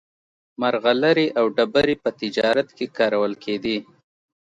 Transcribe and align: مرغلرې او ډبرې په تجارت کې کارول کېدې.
مرغلرې 0.61 1.27
او 1.39 1.45
ډبرې 1.55 1.95
په 2.03 2.09
تجارت 2.19 2.67
کې 2.77 2.85
کارول 2.97 3.33
کېدې. 3.43 3.77